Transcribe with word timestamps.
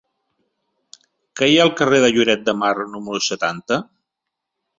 Què 1.39 1.49
hi 1.51 1.59
ha 1.59 1.61
al 1.67 1.73
carrer 1.81 1.99
de 2.05 2.09
Lloret 2.15 2.41
de 2.49 2.57
Mar 2.63 2.73
número 2.95 3.23
setanta? 3.27 3.79